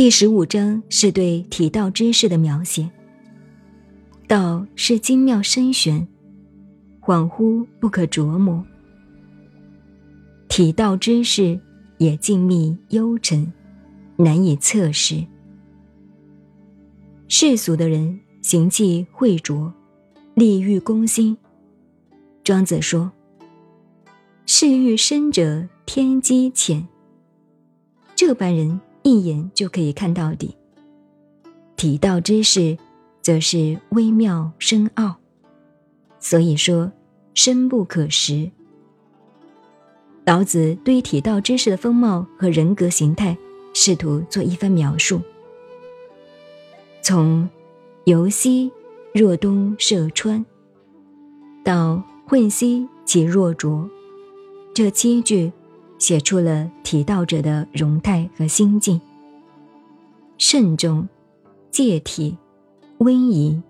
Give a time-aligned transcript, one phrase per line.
[0.00, 2.90] 第十五章是对体道知识的描写。
[4.26, 6.08] 道是精妙深玄，
[7.02, 8.64] 恍惚不可琢磨；
[10.48, 11.60] 体道之事
[11.98, 13.52] 也静谧幽沉，
[14.16, 15.22] 难以测试。
[17.28, 19.70] 世俗的人行迹晦浊，
[20.32, 21.36] 利欲攻心。
[22.42, 23.12] 庄子说
[24.46, 26.88] ：“事欲深者天机浅。”
[28.16, 28.80] 这般人。
[29.02, 30.56] 一眼就可以看到底。
[31.76, 32.76] 体道之事，
[33.22, 35.16] 则是微妙深奥，
[36.18, 36.92] 所以说
[37.32, 38.50] 深不可识。
[40.26, 43.36] 老子对于体道知识的风貌和人格形态，
[43.72, 45.20] 试图做一番描述。
[47.02, 47.48] 从
[48.04, 48.70] “游兮
[49.14, 50.44] 若东涉川”
[51.64, 53.88] 到“混兮其若浊”，
[54.74, 55.50] 这七句。
[56.00, 59.00] 写出了体道者的容态和心境：
[60.38, 61.06] 慎重、
[61.70, 62.36] 戒体、
[62.98, 63.62] 温仪、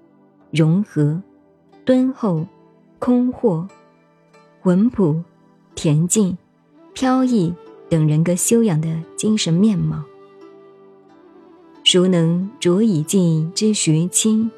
[0.50, 1.20] 融合、
[1.84, 2.46] 敦厚、
[3.00, 3.68] 空豁、
[4.62, 5.22] 文朴、
[5.74, 6.38] 恬静、
[6.94, 7.52] 飘逸
[7.88, 10.02] 等人格修养的精神面貌。
[11.82, 14.48] 孰能浊以静之徐清？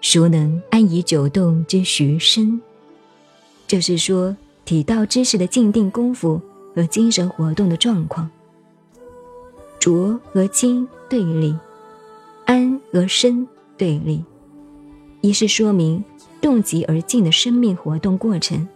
[0.00, 2.62] 孰能安以久动之徐深？
[3.66, 4.34] 就是说，
[4.64, 6.40] 体道知识的静定功夫。
[6.74, 8.30] 和精神活动的状况，
[9.78, 11.54] 浊和清对立，
[12.46, 13.46] 安和深
[13.76, 14.24] 对立，
[15.20, 16.04] 一是说明
[16.40, 18.68] 动极而静的生命活动过程，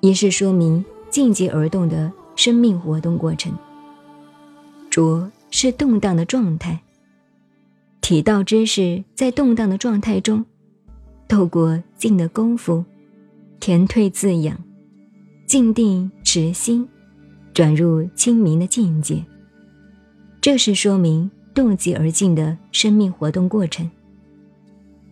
[0.00, 3.52] 一是说明静极而动的生命活动过程。
[4.90, 6.82] 浊是动荡的状态，
[8.00, 10.44] 体道知识在动荡的状态中，
[11.28, 12.84] 透过静的功夫，
[13.58, 14.58] 填退自养，
[15.46, 16.86] 静定持心。
[17.54, 19.22] 转入清明的境界，
[20.40, 23.90] 这是说明动极而静的生命活动过程。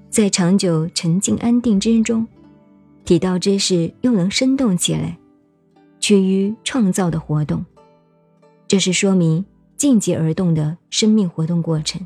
[0.09, 2.27] 在长久沉静安定之中，
[3.05, 5.19] 体道之事又能生动起来，
[6.01, 7.65] 趋于创造的活动，
[8.67, 9.45] 这是说明
[9.77, 12.01] 静极而动的生命活动过程。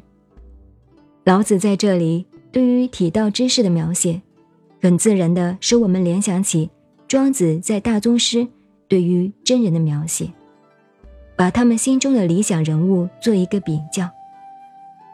[1.25, 4.21] 老子在这里对于体道之事的描写，
[4.83, 6.69] 很自然的使我们联想起
[7.07, 8.49] 庄子在大宗师。
[8.95, 10.31] 对于真人的描写，
[11.35, 14.09] 把他们心中的理想人物做一个比较。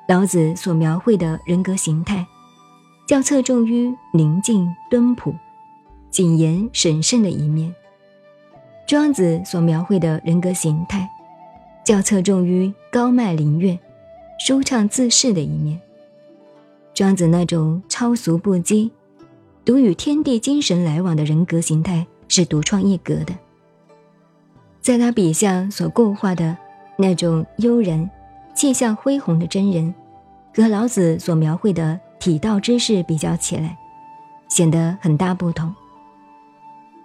[0.06, 2.26] 老子所描绘的人格形态，
[3.08, 5.34] 较侧重于宁静敦朴、
[6.10, 7.72] 谨言审慎的一面；
[8.86, 11.08] 庄子所描绘的人格形态，
[11.82, 13.78] 较侧重于高迈灵悦、
[14.38, 15.80] 舒畅自适的一面。
[16.92, 18.90] 庄子那种超俗不羁、
[19.64, 23.34] 独与天地精神来往的人格形态，是独创一格的。
[24.80, 26.56] 在他笔下所构画的
[26.96, 28.08] 那种悠然、
[28.54, 29.94] 气象恢宏的真人，
[30.54, 33.76] 和老子所描绘的体道之士比较起来，
[34.48, 35.72] 显得很大不同。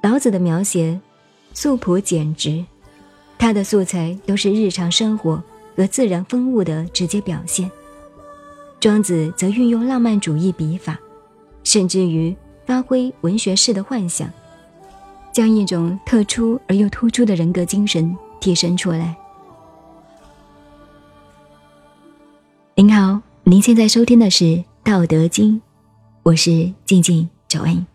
[0.02, 1.00] 老子的描写
[1.54, 2.64] 素朴简直，
[3.38, 5.44] 他的素材都是日常生活
[5.76, 7.70] 和自然风物的直接表现；
[8.80, 10.98] 庄子则运用浪漫主义笔法，
[11.64, 14.30] 甚至于发挥文学式的幻想。
[15.36, 19.14] 将一种特殊而又突出的人格精神提升出来。
[22.76, 24.46] 您好，您现在收听的是
[24.82, 25.58] 《道德经》，
[26.24, 27.86] 我是静静九恩，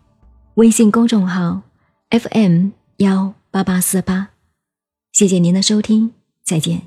[0.57, 1.63] 微信公众号
[2.11, 4.33] FM 幺八八四八，
[5.11, 6.13] 谢谢您的收听，
[6.45, 6.83] 再见。